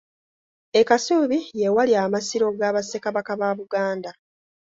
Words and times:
E 0.79 0.81
Kasubi 0.89 1.39
ye 1.59 1.67
wali 1.75 1.93
amasiro 2.03 2.47
ga 2.59 2.69
Bassekabaka 2.75 3.31
ba 3.39 3.49
Buganda. 3.57 4.09